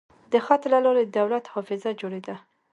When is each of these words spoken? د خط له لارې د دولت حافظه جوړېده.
د 0.31 0.33
خط 0.45 0.61
له 0.73 0.79
لارې 0.85 1.03
د 1.05 1.09
دولت 1.19 1.45
حافظه 1.53 1.89
جوړېده. 2.01 2.35